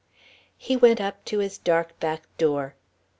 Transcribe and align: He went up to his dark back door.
He 0.57 0.75
went 0.75 0.99
up 0.99 1.23
to 1.25 1.37
his 1.37 1.59
dark 1.59 1.99
back 1.99 2.23
door. 2.39 2.73